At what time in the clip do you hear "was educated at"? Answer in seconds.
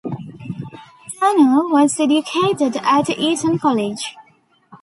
1.71-3.07